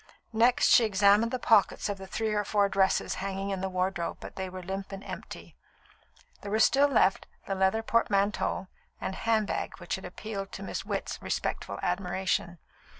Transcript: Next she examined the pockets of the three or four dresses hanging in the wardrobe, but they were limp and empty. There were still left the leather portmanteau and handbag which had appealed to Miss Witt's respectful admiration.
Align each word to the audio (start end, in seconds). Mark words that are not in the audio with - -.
Next 0.33 0.69
she 0.69 0.83
examined 0.83 1.29
the 1.31 1.37
pockets 1.37 1.87
of 1.87 1.99
the 1.99 2.07
three 2.07 2.33
or 2.33 2.43
four 2.43 2.67
dresses 2.69 3.13
hanging 3.21 3.51
in 3.51 3.61
the 3.61 3.69
wardrobe, 3.69 4.17
but 4.19 4.35
they 4.35 4.49
were 4.49 4.63
limp 4.63 4.91
and 4.91 5.03
empty. 5.03 5.55
There 6.41 6.49
were 6.49 6.57
still 6.57 6.87
left 6.87 7.27
the 7.45 7.53
leather 7.53 7.83
portmanteau 7.83 8.67
and 8.99 9.13
handbag 9.13 9.77
which 9.77 9.93
had 9.97 10.05
appealed 10.05 10.51
to 10.53 10.63
Miss 10.63 10.83
Witt's 10.83 11.21
respectful 11.21 11.77
admiration. 11.83 12.57